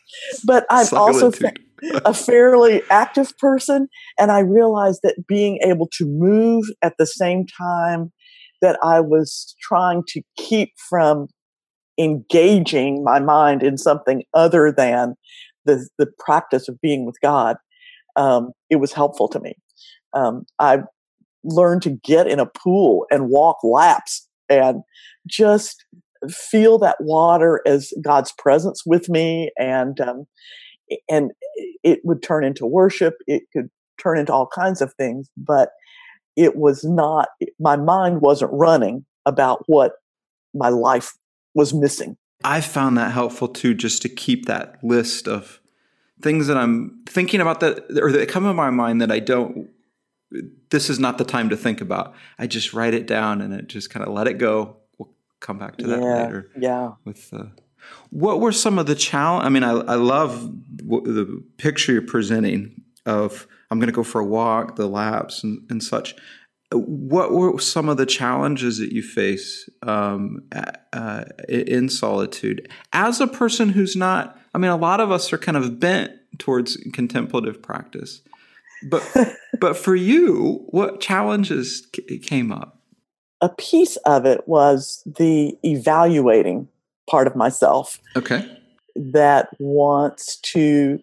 but 0.45 0.65
I'm 0.69 0.85
solitude. 0.85 1.23
also 1.23 1.99
a 2.05 2.13
fairly 2.13 2.81
active 2.89 3.37
person, 3.37 3.89
and 4.17 4.31
I 4.31 4.39
realized 4.39 5.01
that 5.03 5.27
being 5.27 5.59
able 5.61 5.89
to 5.97 6.05
move 6.05 6.63
at 6.81 6.93
the 6.97 7.05
same 7.05 7.45
time 7.47 8.13
that 8.61 8.79
I 8.81 9.01
was 9.01 9.55
trying 9.61 10.03
to 10.09 10.21
keep 10.37 10.71
from 10.89 11.27
engaging 11.99 13.03
my 13.03 13.19
mind 13.19 13.61
in 13.61 13.77
something 13.77 14.23
other 14.33 14.71
than 14.71 15.15
the, 15.65 15.87
the 15.97 16.07
practice 16.19 16.67
of 16.67 16.79
being 16.81 17.05
with 17.05 17.15
God 17.21 17.57
um, 18.15 18.51
it 18.69 18.77
was 18.77 18.93
helpful 18.93 19.27
to 19.29 19.39
me. 19.39 19.55
Um, 20.13 20.45
I 20.59 20.79
learned 21.43 21.81
to 21.83 21.97
get 22.03 22.27
in 22.27 22.39
a 22.39 22.45
pool 22.45 23.05
and 23.09 23.29
walk 23.29 23.57
laps 23.63 24.27
and 24.49 24.83
just 25.27 25.85
feel 26.29 26.77
that 26.79 26.97
water 26.99 27.61
as 27.65 27.93
God's 28.01 28.33
presence 28.37 28.83
with 28.85 29.09
me, 29.09 29.51
and 29.57 29.99
um, 29.99 30.25
and 31.09 31.31
it 31.83 31.99
would 32.03 32.21
turn 32.21 32.43
into 32.43 32.65
worship. 32.65 33.15
It 33.27 33.43
could 33.53 33.69
turn 34.01 34.17
into 34.17 34.33
all 34.33 34.47
kinds 34.47 34.81
of 34.81 34.93
things, 34.95 35.29
but 35.37 35.69
it 36.35 36.55
was 36.55 36.83
not. 36.83 37.29
My 37.59 37.75
mind 37.75 38.21
wasn't 38.21 38.51
running 38.53 39.05
about 39.25 39.63
what 39.67 39.93
my 40.53 40.69
life 40.69 41.13
was 41.55 41.73
missing. 41.73 42.17
I 42.43 42.61
found 42.61 42.97
that 42.97 43.11
helpful 43.11 43.47
too, 43.47 43.73
just 43.73 44.01
to 44.03 44.09
keep 44.09 44.45
that 44.45 44.83
list 44.83 45.27
of 45.27 45.59
things 46.21 46.47
that 46.47 46.57
I'm 46.57 47.01
thinking 47.07 47.41
about 47.41 47.59
that 47.61 47.85
or 47.99 48.11
that 48.11 48.29
come 48.29 48.45
in 48.45 48.55
my 48.55 48.69
mind 48.69 49.01
that 49.01 49.11
I 49.11 49.19
don't. 49.19 49.69
This 50.69 50.89
is 50.89 50.99
not 50.99 51.17
the 51.17 51.25
time 51.25 51.49
to 51.49 51.57
think 51.57 51.81
about. 51.81 52.13
I 52.39 52.47
just 52.47 52.73
write 52.73 52.93
it 52.93 53.05
down 53.05 53.41
and 53.41 53.53
it 53.53 53.67
just 53.67 53.89
kind 53.89 54.05
of 54.05 54.13
let 54.13 54.27
it 54.27 54.37
go. 54.37 54.77
We'll 54.97 55.09
come 55.41 55.57
back 55.57 55.77
to 55.77 55.87
that 55.87 56.01
yeah, 56.01 56.23
later. 56.23 56.51
Yeah. 56.57 56.91
With 57.03 57.33
uh, 57.33 57.45
what 58.09 58.39
were 58.39 58.53
some 58.53 58.79
of 58.79 58.85
the 58.85 58.95
challenge? 58.95 59.45
I 59.45 59.49
mean, 59.49 59.63
I, 59.63 59.71
I 59.71 59.95
love 59.95 60.51
the 60.77 61.43
picture 61.57 61.91
you're 61.91 62.01
presenting 62.01 62.81
of 63.05 63.47
I'm 63.69 63.79
going 63.79 63.87
to 63.87 63.93
go 63.93 64.03
for 64.03 64.21
a 64.21 64.25
walk, 64.25 64.75
the 64.75 64.87
laps, 64.87 65.43
and, 65.43 65.65
and 65.69 65.83
such 65.83 66.15
what 66.73 67.31
were 67.33 67.59
some 67.59 67.89
of 67.89 67.97
the 67.97 68.05
challenges 68.05 68.77
that 68.77 68.93
you 68.93 69.03
face 69.03 69.69
um, 69.83 70.43
uh, 70.93 71.25
in 71.49 71.89
solitude 71.89 72.69
as 72.93 73.19
a 73.19 73.27
person 73.27 73.69
who's 73.69 73.95
not 73.95 74.39
i 74.53 74.57
mean 74.57 74.71
a 74.71 74.77
lot 74.77 74.99
of 74.99 75.11
us 75.11 75.33
are 75.33 75.37
kind 75.37 75.57
of 75.57 75.79
bent 75.79 76.11
towards 76.37 76.77
contemplative 76.93 77.61
practice 77.61 78.21
but 78.83 79.03
but 79.59 79.77
for 79.77 79.95
you 79.95 80.63
what 80.67 80.99
challenges 80.99 81.87
c- 81.95 82.19
came 82.19 82.51
up? 82.51 82.77
A 83.41 83.49
piece 83.49 83.95
of 83.97 84.25
it 84.25 84.47
was 84.47 85.01
the 85.05 85.57
evaluating 85.63 86.67
part 87.09 87.27
of 87.27 87.35
myself 87.35 87.99
okay. 88.15 88.45
that 88.95 89.49
wants 89.59 90.37
to 90.37 90.99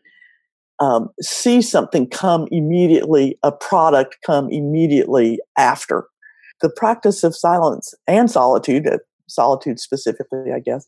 um, 0.81 1.11
see 1.21 1.61
something 1.61 2.09
come 2.09 2.47
immediately, 2.51 3.39
a 3.43 3.53
product 3.53 4.19
come 4.25 4.49
immediately 4.51 5.41
after. 5.57 6.07
The 6.61 6.71
practice 6.71 7.25
of 7.25 7.37
silence 7.37 7.95
and 8.07 8.31
solitude, 8.31 8.87
uh, 8.87 8.99
solitude 9.29 9.81
specifically, 9.81 10.53
I 10.55 10.61
guess, 10.61 10.87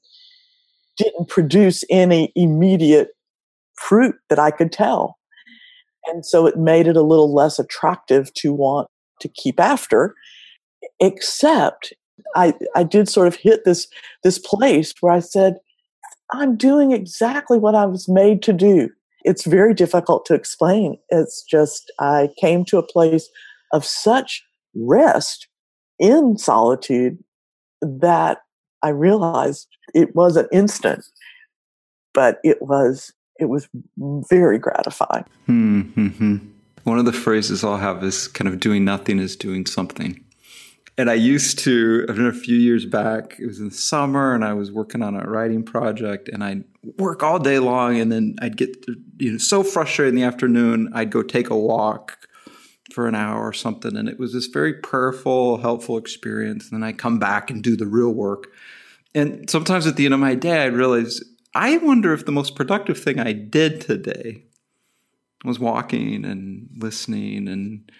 didn't 0.96 1.28
produce 1.28 1.84
any 1.90 2.32
immediate 2.36 3.10
fruit 3.78 4.16
that 4.28 4.38
I 4.38 4.50
could 4.50 4.72
tell. 4.72 5.18
And 6.06 6.24
so 6.24 6.46
it 6.46 6.56
made 6.56 6.86
it 6.86 6.96
a 6.96 7.02
little 7.02 7.32
less 7.32 7.58
attractive 7.58 8.32
to 8.34 8.52
want 8.52 8.88
to 9.20 9.28
keep 9.28 9.60
after, 9.60 10.14
except 10.98 11.92
I, 12.34 12.54
I 12.74 12.82
did 12.84 13.08
sort 13.08 13.26
of 13.28 13.36
hit 13.36 13.64
this, 13.64 13.86
this 14.22 14.38
place 14.38 14.94
where 15.00 15.12
I 15.12 15.20
said, 15.20 15.56
I'm 16.32 16.56
doing 16.56 16.92
exactly 16.92 17.58
what 17.58 17.74
I 17.74 17.86
was 17.86 18.08
made 18.08 18.42
to 18.44 18.52
do 18.52 18.90
it's 19.24 19.44
very 19.44 19.74
difficult 19.74 20.24
to 20.26 20.34
explain. 20.34 20.98
It's 21.10 21.42
just, 21.42 21.92
I 21.98 22.30
came 22.40 22.64
to 22.66 22.78
a 22.78 22.86
place 22.86 23.28
of 23.72 23.84
such 23.84 24.42
rest 24.74 25.48
in 25.98 26.36
solitude 26.38 27.18
that 27.82 28.38
I 28.82 28.88
realized 28.88 29.68
it 29.94 30.14
was 30.14 30.36
an 30.36 30.48
instant, 30.52 31.04
but 32.14 32.38
it 32.42 32.62
was 32.62 33.12
it 33.38 33.48
was 33.48 33.68
very 34.28 34.58
gratifying. 34.58 35.24
Mm-hmm. 35.48 36.36
One 36.84 36.98
of 36.98 37.06
the 37.06 37.12
phrases 37.12 37.64
I'll 37.64 37.78
have 37.78 38.04
is 38.04 38.28
kind 38.28 38.48
of 38.48 38.60
doing 38.60 38.84
nothing 38.84 39.18
is 39.18 39.34
doing 39.34 39.64
something. 39.64 40.22
And 41.00 41.08
I 41.08 41.14
used 41.14 41.60
to, 41.60 42.04
a 42.10 42.30
few 42.30 42.58
years 42.58 42.84
back, 42.84 43.40
it 43.40 43.46
was 43.46 43.58
in 43.58 43.70
the 43.70 43.74
summer 43.74 44.34
and 44.34 44.44
I 44.44 44.52
was 44.52 44.70
working 44.70 45.00
on 45.00 45.16
a 45.16 45.24
writing 45.24 45.62
project 45.62 46.28
and 46.28 46.44
I'd 46.44 46.64
work 46.98 47.22
all 47.22 47.38
day 47.38 47.58
long 47.58 47.98
and 47.98 48.12
then 48.12 48.36
I'd 48.42 48.58
get 48.58 48.84
you 49.16 49.32
know 49.32 49.38
so 49.38 49.62
frustrated 49.62 50.12
in 50.12 50.20
the 50.20 50.26
afternoon, 50.26 50.90
I'd 50.92 51.10
go 51.10 51.22
take 51.22 51.48
a 51.48 51.56
walk 51.56 52.28
for 52.92 53.08
an 53.08 53.14
hour 53.14 53.40
or 53.40 53.54
something. 53.54 53.96
And 53.96 54.10
it 54.10 54.18
was 54.18 54.34
this 54.34 54.48
very 54.48 54.74
prayerful, 54.74 55.56
helpful 55.62 55.96
experience. 55.96 56.70
And 56.70 56.82
then 56.82 56.86
I 56.86 56.92
come 56.92 57.18
back 57.18 57.50
and 57.50 57.62
do 57.62 57.76
the 57.76 57.86
real 57.86 58.12
work. 58.12 58.48
And 59.14 59.48
sometimes 59.48 59.86
at 59.86 59.96
the 59.96 60.04
end 60.04 60.12
of 60.12 60.20
my 60.20 60.34
day, 60.34 60.66
I'd 60.66 60.74
realize, 60.74 61.22
I 61.54 61.78
wonder 61.78 62.12
if 62.12 62.26
the 62.26 62.32
most 62.32 62.56
productive 62.56 63.02
thing 63.02 63.18
I 63.18 63.32
did 63.32 63.80
today 63.80 64.44
was 65.46 65.58
walking 65.58 66.26
and 66.26 66.68
listening 66.76 67.48
and 67.48 67.90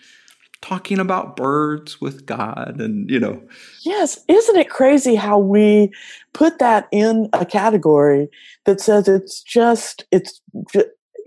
talking 0.63 0.99
about 0.99 1.37
birds 1.37 2.01
with 2.01 2.27
God 2.27 2.77
and 2.81 3.09
you 3.11 3.19
know. 3.19 3.43
Yes 3.85 4.19
isn't 4.29 4.57
it 4.57 4.69
crazy 4.69 5.15
how 5.15 5.39
we 5.39 5.91
put 6.35 6.59
that 6.59 6.87
in 6.93 7.29
a 7.33 7.47
category 7.47 8.29
that 8.67 8.81
says 8.81 9.09
it's 9.09 9.43
just 9.43 10.05
it's 10.13 10.41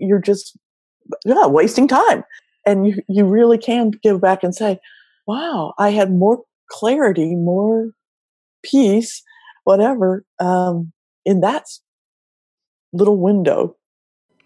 you're 0.00 0.20
just 0.20 0.56
yeah 1.24 1.46
wasting 1.46 1.88
time. 1.88 2.24
And 2.66 2.86
you 2.86 3.02
you 3.08 3.24
really 3.24 3.58
can 3.58 3.90
give 3.90 4.20
back 4.20 4.44
and 4.44 4.54
say 4.54 4.78
wow 5.26 5.74
I 5.78 5.90
had 5.90 6.12
more 6.12 6.42
clarity 6.70 7.34
more 7.34 7.90
peace 8.62 9.22
whatever 9.64 10.24
um 10.38 10.92
in 11.24 11.40
that 11.40 11.64
little 12.92 13.18
window. 13.18 13.76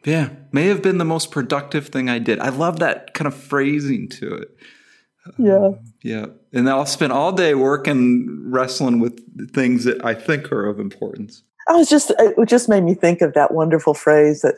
Yeah 0.05 0.31
may 0.51 0.67
have 0.69 0.81
been 0.81 0.97
the 0.97 1.05
most 1.05 1.31
productive 1.31 1.89
thing 1.89 2.09
I 2.09 2.19
did. 2.19 2.41
I 2.41 2.49
love 2.49 2.79
that 2.79 3.13
kind 3.13 3.29
of 3.29 3.35
phrasing 3.35 4.09
to 4.09 4.33
it 4.33 4.49
yeah. 5.37 5.71
yeah. 6.03 6.27
And 6.53 6.69
I'll 6.69 6.87
spend 6.87 7.13
all 7.13 7.33
day 7.33 7.55
working, 7.55 8.51
wrestling 8.51 9.01
with 9.01 9.21
things 9.53 9.85
that 9.85 10.05
I 10.05 10.15
think 10.15 10.51
are 10.53 10.67
of 10.67 10.79
importance. 10.81 11.43
I 11.69 11.73
was 11.73 11.89
just, 11.89 12.13
it 12.19 12.49
just 12.49 12.69
made 12.69 12.85
me 12.85 12.95
think 12.95 13.21
of 13.21 13.35
that 13.35 13.53
wonderful 13.53 13.95
phrase 13.95 14.41
that, 14.41 14.57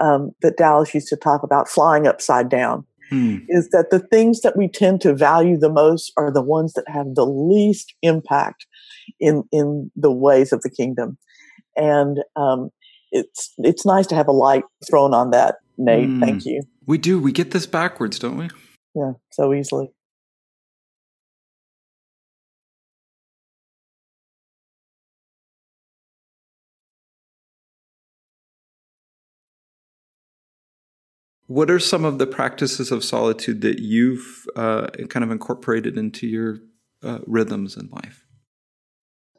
um, 0.00 0.32
that 0.42 0.56
Dallas 0.56 0.92
used 0.94 1.08
to 1.08 1.16
talk 1.16 1.42
about 1.42 1.68
flying 1.68 2.06
upside 2.06 2.48
down. 2.48 2.84
Hmm. 3.12 3.38
Is 3.48 3.68
that 3.70 3.90
the 3.90 3.98
things 3.98 4.40
that 4.40 4.56
we 4.56 4.68
tend 4.68 5.02
to 5.02 5.14
value 5.14 5.58
the 5.58 5.68
most 5.68 6.12
are 6.16 6.32
the 6.32 6.42
ones 6.42 6.72
that 6.72 6.88
have 6.88 7.14
the 7.14 7.26
least 7.26 7.94
impact 8.00 8.66
in 9.20 9.44
in 9.52 9.90
the 9.94 10.10
ways 10.10 10.50
of 10.50 10.62
the 10.62 10.70
kingdom, 10.70 11.18
and 11.76 12.20
um, 12.36 12.70
it's 13.10 13.52
it's 13.58 13.84
nice 13.84 14.06
to 14.06 14.14
have 14.14 14.28
a 14.28 14.32
light 14.32 14.64
thrown 14.88 15.12
on 15.12 15.30
that. 15.30 15.56
Nate, 15.76 16.08
mm. 16.08 16.20
thank 16.20 16.46
you. 16.46 16.62
We 16.86 16.96
do. 16.96 17.20
We 17.20 17.32
get 17.32 17.50
this 17.50 17.66
backwards, 17.66 18.18
don't 18.18 18.38
we? 18.38 18.48
Yeah, 18.94 19.12
so 19.30 19.52
easily. 19.52 19.90
What 31.46 31.70
are 31.70 31.78
some 31.78 32.04
of 32.04 32.18
the 32.18 32.26
practices 32.26 32.90
of 32.90 33.04
solitude 33.04 33.60
that 33.62 33.80
you've 33.80 34.46
uh, 34.56 34.88
kind 35.08 35.24
of 35.24 35.30
incorporated 35.30 35.98
into 35.98 36.26
your 36.26 36.58
uh, 37.02 37.18
rhythms 37.26 37.76
in 37.76 37.88
life? 37.88 38.24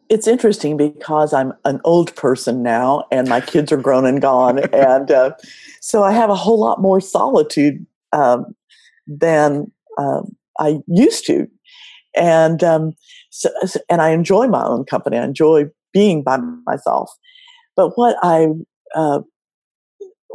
It's 0.10 0.28
interesting 0.28 0.78
because 0.78 1.34
I'm 1.34 1.54
an 1.66 1.80
old 1.84 2.16
person 2.16 2.62
now 2.62 3.06
and 3.12 3.28
my 3.28 3.42
kids 3.42 3.72
are 3.72 3.78
grown 3.78 4.06
and 4.06 4.22
gone. 4.22 4.60
and 4.74 5.10
uh, 5.10 5.32
so 5.82 6.04
I 6.04 6.12
have 6.12 6.30
a 6.30 6.36
whole 6.36 6.60
lot 6.60 6.82
more 6.82 7.02
solitude 7.02 7.86
um, 8.12 8.54
than 9.08 9.72
um, 9.98 10.36
I 10.60 10.80
used 10.88 11.26
to. 11.28 11.48
And, 12.16 12.64
um, 12.64 12.94
so, 13.32 13.50
and 13.90 14.02
I 14.02 14.10
enjoy 14.10 14.48
my 14.48 14.64
own 14.64 14.86
company. 14.86 15.18
I 15.18 15.24
enjoy 15.24 15.66
being 15.94 16.22
by 16.22 16.38
myself. 16.66 17.12
But 17.76 17.98
what 17.98 18.18
I, 18.22 18.50
uh, 18.94 19.22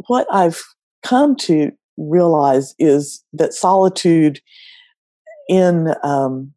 what 0.07 0.27
I've 0.31 0.61
come 1.03 1.35
to 1.35 1.71
realize 1.97 2.75
is 2.79 3.23
that 3.33 3.53
solitude 3.53 4.39
in 5.47 5.93
um, 6.03 6.53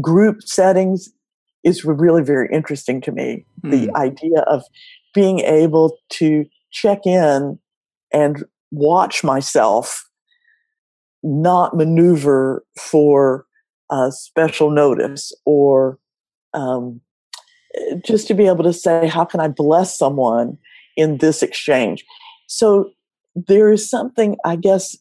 group 0.00 0.42
settings 0.42 1.10
is 1.64 1.84
really 1.84 2.22
very 2.22 2.48
interesting 2.52 3.00
to 3.00 3.12
me. 3.12 3.44
Mm. 3.64 3.70
The 3.70 3.86
hmm. 3.86 3.96
idea 3.96 4.40
of 4.46 4.64
being 5.14 5.40
able 5.40 5.96
to 6.10 6.44
check 6.70 7.06
in 7.06 7.58
and 8.12 8.44
watch 8.70 9.24
myself 9.24 10.08
not 11.22 11.76
maneuver 11.76 12.64
for 12.78 13.46
a 13.90 14.12
special 14.12 14.70
notice 14.70 15.32
or 15.46 15.98
um, 16.52 17.00
just 18.04 18.26
to 18.28 18.34
be 18.34 18.46
able 18.46 18.64
to 18.64 18.72
say, 18.72 19.08
how 19.08 19.24
can 19.24 19.40
I 19.40 19.48
bless 19.48 19.98
someone 19.98 20.58
in 20.96 21.18
this 21.18 21.42
exchange? 21.42 22.04
So 22.46 22.90
there 23.34 23.72
is 23.72 23.88
something, 23.88 24.36
I 24.44 24.56
guess, 24.56 24.96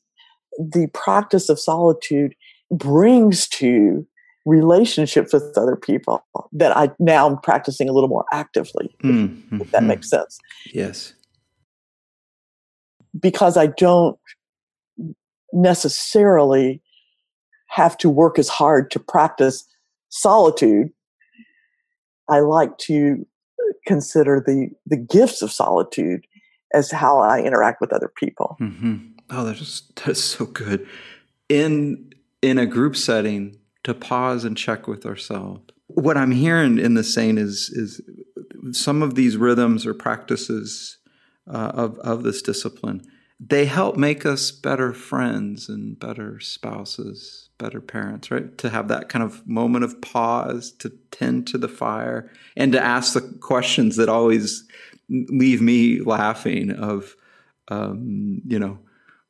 the 0.57 0.87
practice 0.93 1.49
of 1.49 1.59
solitude 1.59 2.35
brings 2.71 3.47
to 3.47 4.05
relationships 4.45 5.33
with 5.33 5.57
other 5.57 5.75
people 5.75 6.25
that 6.51 6.75
I 6.75 6.89
now 6.99 7.27
I'm 7.27 7.37
practicing 7.39 7.87
a 7.87 7.93
little 7.93 8.09
more 8.09 8.25
actively, 8.31 8.93
mm-hmm. 9.03 9.61
if 9.61 9.71
that 9.71 9.83
makes 9.83 10.09
sense. 10.09 10.37
Yes. 10.73 11.13
Because 13.19 13.57
I 13.57 13.67
don't 13.67 14.17
necessarily 15.53 16.81
have 17.67 17.97
to 17.99 18.09
work 18.09 18.37
as 18.37 18.49
hard 18.49 18.91
to 18.91 18.99
practice 18.99 19.65
solitude. 20.09 20.89
I 22.29 22.39
like 22.39 22.77
to 22.79 23.25
consider 23.85 24.43
the, 24.45 24.69
the 24.85 24.97
gifts 24.97 25.41
of 25.41 25.51
solitude 25.51 26.25
as 26.73 26.91
how 26.91 27.19
I 27.19 27.41
interact 27.41 27.81
with 27.81 27.93
other 27.93 28.11
people. 28.15 28.57
Mm-hmm. 28.59 28.97
Oh, 29.29 29.45
that's 29.45 29.59
just, 29.59 29.95
that's 30.03 30.23
so 30.23 30.45
good. 30.45 30.87
In 31.49 32.11
in 32.41 32.57
a 32.57 32.65
group 32.65 32.95
setting, 32.95 33.57
to 33.83 33.93
pause 33.93 34.43
and 34.43 34.57
check 34.57 34.87
with 34.87 35.05
ourselves. 35.05 35.61
what 35.87 36.17
I'm 36.17 36.31
hearing 36.31 36.79
in 36.79 36.93
the 36.93 37.03
saying 37.03 37.37
is 37.37 37.69
is 37.69 38.01
some 38.71 39.01
of 39.01 39.15
these 39.15 39.37
rhythms 39.37 39.85
or 39.85 39.93
practices 39.93 40.97
uh, 41.47 41.71
of 41.73 41.97
of 41.99 42.23
this 42.23 42.41
discipline 42.41 43.01
they 43.45 43.65
help 43.65 43.97
make 43.97 44.25
us 44.25 44.51
better 44.51 44.93
friends 44.93 45.67
and 45.67 45.99
better 45.99 46.39
spouses, 46.39 47.49
better 47.57 47.81
parents, 47.81 48.31
right? 48.31 48.57
To 48.59 48.69
have 48.69 48.87
that 48.87 49.09
kind 49.09 49.23
of 49.23 49.45
moment 49.47 49.83
of 49.83 50.01
pause, 50.01 50.71
to 50.79 50.91
tend 51.11 51.47
to 51.47 51.57
the 51.57 51.67
fire, 51.67 52.31
and 52.55 52.71
to 52.71 52.81
ask 52.81 53.13
the 53.13 53.21
questions 53.41 53.97
that 53.97 54.07
always 54.07 54.65
leave 55.09 55.61
me 55.61 56.01
laughing. 56.01 56.71
Of, 56.71 57.15
um, 57.67 58.41
you 58.45 58.59
know, 58.59 58.79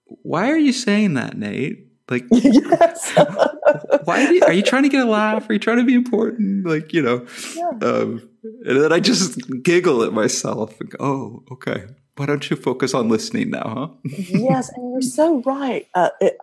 why 0.06 0.50
are 0.50 0.58
you 0.58 0.74
saying 0.74 1.15
that, 1.15 1.38
Nate? 1.38 1.88
Like, 2.10 2.25
yes. 2.32 3.13
why 4.03 4.30
you, 4.30 4.44
are 4.44 4.53
you 4.53 4.62
trying 4.62 4.84
to 4.84 4.89
get 4.89 5.06
a 5.06 5.10
laugh? 5.10 5.50
Are 5.50 5.53
you 5.53 5.60
trying 5.60 5.77
to 5.77 5.86
be 5.86 5.94
important? 5.94 6.68
Like, 6.68 6.94
you 6.94 7.01
know, 7.01 7.25
yeah. 7.56 7.88
um, 7.88 8.30
and 8.65 8.82
then 8.82 8.92
I 8.92 9.00
just 9.00 9.39
giggle 9.63 10.03
at 10.03 10.13
myself 10.13 10.80
and 10.80 10.89
go, 10.89 10.98
"Oh, 11.00 11.44
okay." 11.53 11.86
Why 12.15 12.27
don't 12.27 12.48
you 12.48 12.56
focus 12.56 12.94
on 12.94 13.10
listening 13.10 13.50
now, 13.50 13.74
huh? 14.06 14.10
yes, 14.30 14.70
and 14.75 14.92
you're 14.92 15.01
so 15.01 15.42
right. 15.42 15.88
Uh, 15.96 16.10
it, 16.22 16.38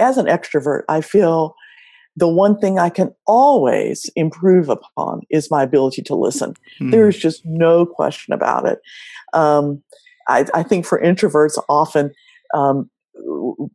as 0.00 0.18
an 0.18 0.26
extrovert, 0.26 0.82
I 0.88 1.00
feel 1.00 1.54
the 2.16 2.28
one 2.28 2.58
thing 2.58 2.78
I 2.78 2.90
can 2.90 3.14
always 3.26 4.10
improve 4.16 4.68
upon 4.68 5.22
is 5.30 5.50
my 5.50 5.62
ability 5.62 6.02
to 6.02 6.14
listen. 6.14 6.54
Mm. 6.80 6.90
There 6.90 7.08
is 7.08 7.18
just 7.18 7.42
no 7.44 7.86
question 7.86 8.34
about 8.34 8.68
it. 8.68 8.80
Um, 9.32 9.82
I, 10.28 10.44
I, 10.54 10.62
think 10.62 10.84
for 10.84 11.00
introverts, 11.00 11.58
often 11.68 12.12
um, 12.54 12.90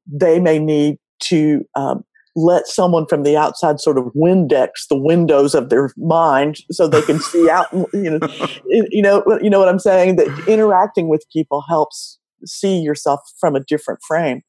they 0.05 0.39
may 0.39 0.59
need 0.59 0.97
to 1.21 1.65
um, 1.75 2.03
let 2.35 2.67
someone 2.67 3.07
from 3.07 3.23
the 3.23 3.35
outside 3.35 3.79
sort 3.79 3.97
of 3.97 4.05
Windex 4.15 4.87
the 4.89 4.97
windows 4.97 5.55
of 5.55 5.69
their 5.69 5.91
mind 5.97 6.57
so 6.71 6.87
they 6.87 7.01
can 7.01 7.19
see 7.19 7.49
out. 7.49 7.67
You 7.91 8.19
know, 8.19 8.19
you 8.67 9.01
know, 9.01 9.23
you 9.41 9.49
know 9.49 9.59
what 9.59 9.69
I'm 9.69 9.79
saying. 9.79 10.17
That 10.17 10.47
interacting 10.47 11.09
with 11.09 11.25
people 11.33 11.63
helps 11.67 12.19
see 12.45 12.77
yourself 12.77 13.21
from 13.39 13.55
a 13.55 13.63
different 13.63 13.99
frame. 14.07 14.43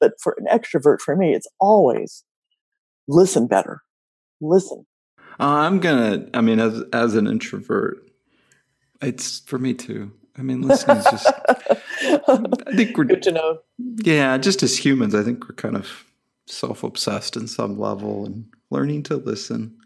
But 0.00 0.14
for 0.22 0.36
an 0.38 0.46
extrovert, 0.46 1.00
for 1.00 1.14
me, 1.14 1.34
it's 1.34 1.46
always 1.60 2.24
listen 3.08 3.46
better. 3.46 3.82
Listen. 4.40 4.86
Uh, 5.40 5.44
I'm 5.44 5.80
gonna. 5.80 6.28
I 6.34 6.40
mean, 6.40 6.60
as 6.60 6.82
as 6.92 7.14
an 7.14 7.26
introvert, 7.26 7.98
it's 9.00 9.40
for 9.40 9.58
me 9.58 9.74
too. 9.74 10.12
I 10.36 10.42
mean, 10.42 10.62
listening 10.62 10.98
is 10.98 11.04
just. 11.04 11.32
I 12.28 12.76
think 12.76 12.96
we're 12.96 13.04
good 13.04 13.22
to 13.24 13.32
know. 13.32 13.58
Yeah, 13.78 14.36
just 14.38 14.62
as 14.62 14.76
humans, 14.76 15.14
I 15.14 15.22
think 15.22 15.48
we're 15.48 15.54
kind 15.54 15.76
of 15.76 16.04
self 16.46 16.82
obsessed 16.82 17.36
in 17.36 17.46
some 17.46 17.78
level 17.78 18.26
and 18.26 18.46
learning 18.70 19.04
to 19.04 19.16
listen. 19.16 19.76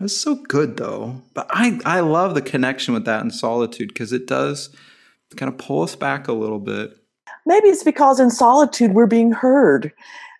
It's 0.00 0.16
so 0.16 0.34
good 0.34 0.76
though. 0.76 1.20
But 1.34 1.46
I, 1.50 1.78
I 1.84 2.00
love 2.00 2.34
the 2.34 2.42
connection 2.42 2.94
with 2.94 3.04
that 3.04 3.22
in 3.22 3.30
solitude 3.30 3.88
because 3.88 4.12
it 4.12 4.26
does 4.26 4.74
kind 5.36 5.52
of 5.52 5.58
pull 5.58 5.82
us 5.82 5.94
back 5.94 6.26
a 6.28 6.32
little 6.32 6.58
bit. 6.58 6.96
Maybe 7.46 7.68
it's 7.68 7.84
because 7.84 8.18
in 8.18 8.30
solitude 8.30 8.94
we're 8.94 9.06
being 9.06 9.32
heard 9.32 9.92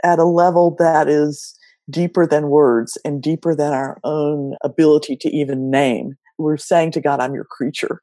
at 0.03 0.19
a 0.19 0.25
level 0.25 0.77
that 0.79 1.09
is 1.09 1.55
deeper 1.89 2.27
than 2.27 2.49
words 2.49 2.99
and 3.05 3.23
deeper 3.23 3.55
than 3.55 3.73
our 3.73 3.99
own 4.05 4.57
ability 4.63 5.17
to 5.17 5.31
even 5.31 5.71
name. 5.71 6.17
We're 6.39 6.57
saying 6.57 6.93
to 6.93 7.01
God, 7.01 7.21
I'm 7.21 7.35
your 7.35 7.45
creature. 7.45 8.01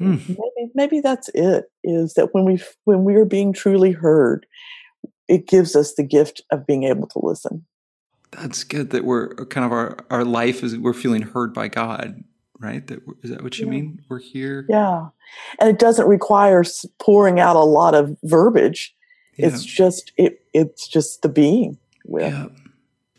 Mm. 0.00 0.28
Maybe, 0.28 0.70
maybe 0.74 1.00
that's 1.00 1.28
it, 1.34 1.64
is 1.82 2.14
that 2.14 2.34
when 2.34 2.44
we 2.44 2.62
when 2.84 3.04
we 3.04 3.14
are 3.16 3.24
being 3.24 3.52
truly 3.52 3.92
heard, 3.92 4.46
it 5.28 5.48
gives 5.48 5.74
us 5.74 5.94
the 5.94 6.02
gift 6.02 6.42
of 6.50 6.66
being 6.66 6.84
able 6.84 7.08
to 7.08 7.18
listen. 7.20 7.64
That's 8.30 8.64
good 8.64 8.90
that 8.90 9.04
we're 9.04 9.34
kind 9.46 9.66
of 9.66 9.72
our, 9.72 9.98
our 10.10 10.24
life 10.24 10.62
is 10.62 10.76
we're 10.78 10.94
feeling 10.94 11.22
heard 11.22 11.52
by 11.52 11.68
God, 11.68 12.22
right? 12.58 12.86
That 12.86 13.00
is 13.22 13.30
that 13.30 13.42
what 13.42 13.58
you 13.58 13.66
yeah. 13.66 13.70
mean? 13.70 14.02
We're 14.08 14.20
here. 14.20 14.66
Yeah. 14.68 15.08
And 15.60 15.68
it 15.68 15.78
doesn't 15.78 16.06
require 16.06 16.64
pouring 17.00 17.40
out 17.40 17.56
a 17.56 17.60
lot 17.60 17.94
of 17.94 18.16
verbiage. 18.22 18.94
Yeah. 19.36 19.48
It's 19.48 19.64
just 19.64 20.12
it 20.16 20.44
it's 20.54 20.86
just 20.88 21.22
the 21.22 21.28
being 21.28 21.78
with. 22.04 22.32
Yeah. 22.32 22.46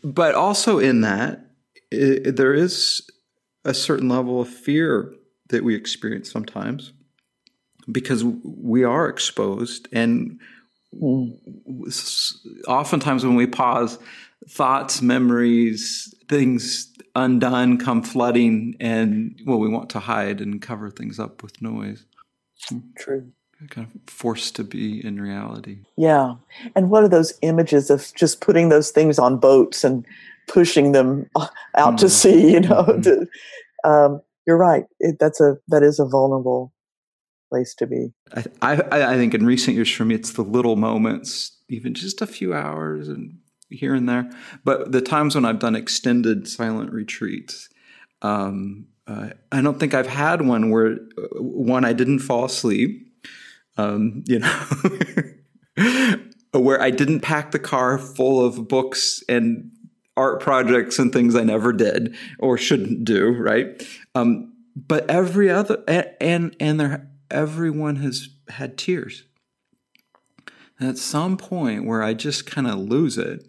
But 0.04 0.34
also 0.34 0.78
in 0.78 1.00
that 1.00 1.50
it, 1.90 2.36
there 2.36 2.54
is 2.54 3.08
a 3.64 3.74
certain 3.74 4.08
level 4.08 4.40
of 4.40 4.48
fear 4.48 5.14
that 5.48 5.64
we 5.64 5.74
experience 5.74 6.30
sometimes 6.30 6.92
because 7.90 8.24
we 8.24 8.84
are 8.84 9.08
exposed 9.08 9.88
and 9.92 10.38
oftentimes 12.68 13.24
when 13.24 13.34
we 13.34 13.46
pause, 13.46 13.98
thoughts, 14.48 15.02
memories, 15.02 16.14
things 16.28 16.92
undone 17.16 17.78
come 17.78 18.02
flooding, 18.02 18.76
and 18.80 19.40
well, 19.46 19.58
we 19.58 19.68
want 19.68 19.90
to 19.90 20.00
hide 20.00 20.40
and 20.40 20.60
cover 20.62 20.90
things 20.90 21.18
up 21.18 21.42
with 21.42 21.60
noise. 21.60 22.06
True. 22.98 23.32
Kind 23.70 23.88
of 23.94 24.12
forced 24.12 24.56
to 24.56 24.64
be 24.64 25.04
in 25.04 25.20
reality. 25.20 25.78
Yeah. 25.96 26.34
And 26.74 26.90
what 26.90 27.04
are 27.04 27.08
those 27.08 27.34
images 27.42 27.90
of 27.90 28.12
just 28.14 28.40
putting 28.40 28.68
those 28.68 28.90
things 28.90 29.18
on 29.18 29.38
boats 29.38 29.84
and 29.84 30.04
pushing 30.48 30.92
them 30.92 31.30
out 31.76 31.94
mm. 31.94 31.98
to 31.98 32.08
sea? 32.08 32.52
You 32.52 32.60
know, 32.60 32.84
mm-hmm. 32.84 33.00
to, 33.02 33.26
um, 33.84 34.22
you're 34.46 34.58
right. 34.58 34.84
It, 35.00 35.18
that's 35.18 35.40
a 35.40 35.56
that 35.68 35.82
is 35.82 35.98
a 35.98 36.04
vulnerable 36.04 36.72
place 37.50 37.74
to 37.76 37.86
be. 37.86 38.12
I, 38.62 38.76
I, 38.90 39.02
I 39.12 39.16
think 39.16 39.34
in 39.34 39.46
recent 39.46 39.76
years 39.76 39.90
for 39.90 40.04
me, 40.04 40.14
it's 40.14 40.32
the 40.32 40.42
little 40.42 40.76
moments, 40.76 41.56
even 41.68 41.94
just 41.94 42.20
a 42.20 42.26
few 42.26 42.54
hours 42.54 43.08
and 43.08 43.38
here 43.70 43.94
and 43.94 44.08
there. 44.08 44.30
But 44.64 44.92
the 44.92 45.00
times 45.00 45.34
when 45.34 45.44
I've 45.44 45.58
done 45.58 45.76
extended 45.76 46.48
silent 46.48 46.92
retreats, 46.92 47.68
um, 48.22 48.86
uh, 49.06 49.30
I 49.52 49.60
don't 49.60 49.78
think 49.78 49.94
I've 49.94 50.06
had 50.06 50.42
one 50.42 50.70
where 50.70 50.92
uh, 51.18 51.40
one 51.40 51.84
I 51.84 51.92
didn't 51.92 52.20
fall 52.20 52.44
asleep. 52.44 53.06
Um, 53.76 54.22
you 54.26 54.38
know, 54.38 54.60
where 56.52 56.80
I 56.80 56.90
didn't 56.90 57.20
pack 57.20 57.50
the 57.50 57.58
car 57.58 57.98
full 57.98 58.44
of 58.44 58.68
books 58.68 59.22
and 59.28 59.70
art 60.16 60.40
projects 60.40 60.98
and 60.98 61.12
things 61.12 61.34
I 61.34 61.42
never 61.42 61.72
did 61.72 62.14
or 62.38 62.56
shouldn't 62.56 63.04
do, 63.04 63.32
right? 63.32 63.82
Um, 64.14 64.52
but 64.76 65.08
every 65.10 65.50
other 65.50 65.82
and 66.20 66.54
and 66.58 66.80
there 66.80 67.10
everyone 67.30 67.96
has 67.96 68.28
had 68.48 68.78
tears. 68.78 69.24
And 70.78 70.88
at 70.88 70.98
some 70.98 71.36
point 71.36 71.86
where 71.86 72.02
I 72.02 72.14
just 72.14 72.46
kind 72.46 72.66
of 72.66 72.78
lose 72.78 73.16
it. 73.18 73.46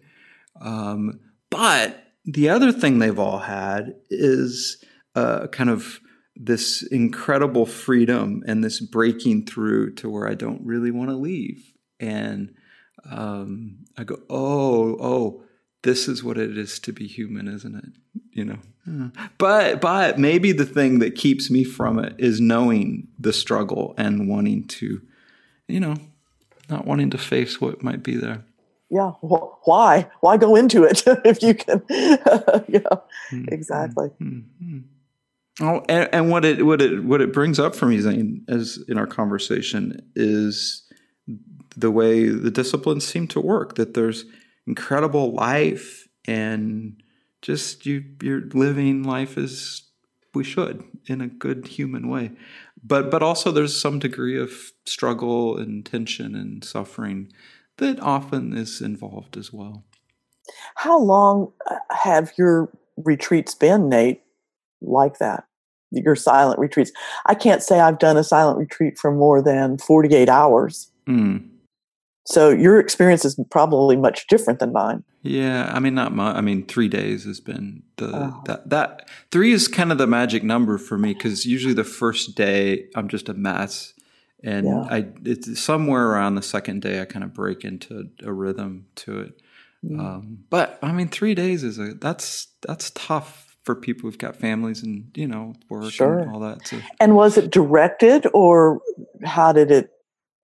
Um, 0.60 1.20
but 1.50 2.04
the 2.24 2.48
other 2.48 2.72
thing 2.72 2.98
they've 2.98 3.18
all 3.18 3.40
had 3.40 3.96
is 4.10 4.82
uh, 5.14 5.48
kind 5.48 5.70
of 5.70 6.00
this 6.36 6.82
incredible 6.82 7.66
freedom 7.66 8.42
and 8.46 8.62
this 8.62 8.80
breaking 8.80 9.46
through 9.46 9.94
to 9.94 10.10
where 10.10 10.28
I 10.28 10.34
don't 10.34 10.64
really 10.64 10.90
want 10.90 11.10
to 11.10 11.16
leave. 11.16 11.72
And 11.98 12.54
um, 13.10 13.84
I 13.96 14.04
go, 14.04 14.20
oh, 14.28 14.96
oh, 15.00 15.42
this 15.82 16.08
is 16.08 16.22
what 16.22 16.36
it 16.36 16.58
is 16.58 16.78
to 16.80 16.92
be 16.92 17.06
human, 17.06 17.48
isn't 17.48 17.74
it? 17.74 18.20
You 18.32 18.44
know. 18.44 18.58
But 19.38 19.80
but 19.80 20.18
maybe 20.18 20.52
the 20.52 20.66
thing 20.66 21.00
that 21.00 21.16
keeps 21.16 21.50
me 21.50 21.64
from 21.64 21.98
it 21.98 22.14
is 22.18 22.40
knowing 22.40 23.08
the 23.18 23.32
struggle 23.32 23.94
and 23.98 24.28
wanting 24.28 24.66
to, 24.68 25.02
you 25.66 25.80
know, 25.80 25.96
not 26.68 26.86
wanting 26.86 27.10
to 27.10 27.18
face 27.18 27.60
what 27.60 27.82
might 27.82 28.02
be 28.02 28.16
there. 28.16 28.44
Yeah. 28.88 29.12
Well, 29.22 29.58
why? 29.64 30.08
Why 30.20 30.36
go 30.36 30.54
into 30.54 30.84
it 30.84 31.02
if 31.06 31.42
you 31.42 31.54
can? 31.54 31.82
yeah. 31.90 32.80
Mm-hmm. 33.32 33.48
Exactly. 33.48 34.10
Mm-hmm. 34.20 34.78
Oh, 35.60 35.82
and, 35.88 36.08
and, 36.12 36.30
what 36.30 36.44
it 36.44 36.66
what 36.66 36.82
it 36.82 37.02
what 37.02 37.22
it 37.22 37.32
brings 37.32 37.58
up 37.58 37.74
for 37.74 37.86
me, 37.86 37.98
Zane, 37.98 38.44
as 38.46 38.78
in 38.88 38.98
our 38.98 39.06
conversation, 39.06 40.00
is 40.14 40.82
the 41.76 41.90
way 41.90 42.28
the 42.28 42.50
disciplines 42.50 43.06
seem 43.06 43.26
to 43.28 43.40
work. 43.40 43.76
That 43.76 43.94
there's 43.94 44.26
incredible 44.66 45.32
life 45.32 46.08
and 46.26 47.02
just 47.42 47.86
you 47.86 48.04
you're 48.22 48.42
living 48.52 49.02
life 49.02 49.38
as 49.38 49.82
we 50.34 50.44
should 50.44 50.82
in 51.06 51.20
a 51.20 51.28
good 51.28 51.66
human 51.66 52.08
way 52.08 52.32
but 52.82 53.10
but 53.10 53.22
also 53.22 53.50
there's 53.52 53.80
some 53.80 53.98
degree 53.98 54.38
of 54.38 54.72
struggle 54.84 55.56
and 55.56 55.86
tension 55.86 56.34
and 56.34 56.64
suffering 56.64 57.32
that 57.78 58.00
often 58.00 58.56
is 58.56 58.80
involved 58.80 59.36
as 59.36 59.52
well 59.52 59.84
how 60.74 60.98
long 60.98 61.52
uh, 61.70 61.76
have 61.90 62.32
your 62.36 62.68
retreats 62.96 63.54
been 63.54 63.88
nate 63.88 64.22
like 64.80 65.18
that 65.18 65.44
your 65.92 66.16
silent 66.16 66.58
retreats 66.58 66.90
i 67.26 67.34
can't 67.34 67.62
say 67.62 67.80
i've 67.80 67.98
done 67.98 68.16
a 68.16 68.24
silent 68.24 68.58
retreat 68.58 68.98
for 68.98 69.10
more 69.10 69.40
than 69.40 69.78
48 69.78 70.28
hours 70.28 70.90
mm. 71.06 71.42
So 72.26 72.50
your 72.50 72.80
experience 72.80 73.24
is 73.24 73.40
probably 73.50 73.96
much 73.96 74.26
different 74.26 74.58
than 74.58 74.72
mine. 74.72 75.04
Yeah, 75.22 75.70
I 75.72 75.78
mean 75.78 75.94
not 75.94 76.14
my 76.14 76.32
I 76.32 76.40
mean 76.40 76.66
3 76.66 76.88
days 76.88 77.24
has 77.24 77.40
been 77.40 77.84
the 77.96 78.10
oh. 78.14 78.42
that 78.46 78.68
that 78.70 79.08
3 79.30 79.52
is 79.52 79.68
kind 79.68 79.92
of 79.92 79.98
the 79.98 80.06
magic 80.06 80.42
number 80.42 80.76
for 80.76 80.98
me 80.98 81.14
cuz 81.14 81.46
usually 81.46 81.74
the 81.74 81.84
first 81.84 82.36
day 82.36 82.88
I'm 82.96 83.08
just 83.08 83.28
a 83.28 83.34
mess 83.34 83.94
and 84.42 84.66
yeah. 84.66 84.86
I 84.90 85.06
it's 85.24 85.60
somewhere 85.60 86.08
around 86.08 86.34
the 86.34 86.42
second 86.42 86.82
day 86.82 87.00
I 87.00 87.04
kind 87.04 87.24
of 87.24 87.32
break 87.32 87.64
into 87.64 88.08
a 88.22 88.32
rhythm 88.32 88.86
to 88.96 89.20
it. 89.20 89.42
Mm. 89.84 90.00
Um, 90.00 90.38
but 90.50 90.80
I 90.82 90.90
mean 90.90 91.08
3 91.08 91.34
days 91.34 91.62
is 91.62 91.78
a 91.78 91.94
that's 91.94 92.48
that's 92.66 92.90
tough 92.90 93.45
for 93.66 93.74
people 93.74 94.08
who've 94.08 94.16
got 94.16 94.36
families 94.36 94.82
and 94.82 95.10
you 95.14 95.26
know 95.28 95.52
work 95.68 95.92
Sure. 95.92 96.20
and 96.20 96.30
all 96.32 96.40
that. 96.40 96.66
So 96.66 96.78
And 97.00 97.14
was 97.16 97.36
it 97.36 97.50
directed, 97.50 98.26
or 98.32 98.80
how 99.24 99.52
did 99.52 99.70
it? 99.70 99.90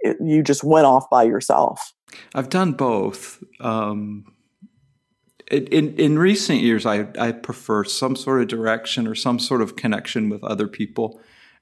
it 0.01 0.17
you 0.21 0.43
just 0.43 0.63
went 0.65 0.85
off 0.85 1.09
by 1.09 1.23
yourself. 1.23 1.95
I've 2.35 2.51
done 2.51 2.73
both. 2.73 3.43
Um, 3.61 4.27
in, 5.51 5.67
in 5.69 5.95
in 5.97 6.19
recent 6.19 6.61
years, 6.61 6.85
I 6.85 7.07
I 7.19 7.33
prefer 7.33 7.85
some 7.85 8.17
sort 8.17 8.43
of 8.43 8.49
direction 8.49 9.07
or 9.07 9.15
some 9.15 9.39
sort 9.39 9.63
of 9.63 9.77
connection 9.77 10.29
with 10.29 10.45
other 10.45 10.69
people. 10.69 11.19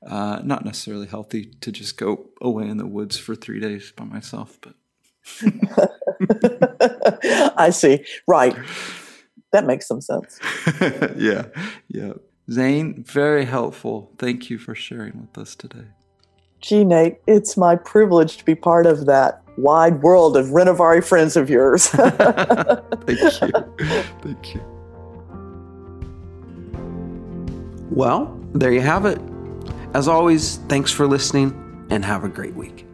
Uh, 0.07 0.40
not 0.42 0.64
necessarily 0.64 1.07
healthy 1.07 1.53
to 1.61 1.70
just 1.70 1.99
go 1.99 2.31
away 2.40 2.66
in 2.66 2.79
the 2.79 2.87
woods 2.87 3.18
for 3.18 3.35
three 3.37 3.61
days 3.61 3.92
by 3.94 4.05
myself, 4.05 4.59
but 4.62 4.75
I 7.57 7.70
see. 7.70 8.05
Right. 8.27 8.57
That 9.52 9.66
makes 9.66 9.86
some 9.86 10.00
sense. 10.00 10.38
yeah, 11.16 11.46
yeah. 11.88 12.12
Zane, 12.50 13.04
very 13.04 13.44
helpful. 13.44 14.12
Thank 14.18 14.50
you 14.50 14.58
for 14.58 14.74
sharing 14.74 15.20
with 15.20 15.38
us 15.38 15.54
today. 15.54 15.86
Gee, 16.60 16.84
Nate, 16.84 17.18
it's 17.26 17.56
my 17.56 17.76
privilege 17.76 18.36
to 18.36 18.44
be 18.44 18.54
part 18.54 18.86
of 18.86 19.06
that 19.06 19.42
wide 19.56 20.02
world 20.02 20.36
of 20.36 20.46
Renovare 20.46 21.04
friends 21.04 21.36
of 21.36 21.48
yours. 21.48 21.86
Thank 21.88 23.20
you. 23.20 23.52
Thank 24.22 24.54
you. 24.54 24.60
Well, 27.90 28.38
there 28.54 28.72
you 28.72 28.80
have 28.80 29.04
it. 29.06 29.20
As 29.94 30.06
always, 30.06 30.58
thanks 30.68 30.92
for 30.92 31.06
listening 31.06 31.86
and 31.90 32.04
have 32.04 32.24
a 32.24 32.28
great 32.28 32.54
week. 32.54 32.86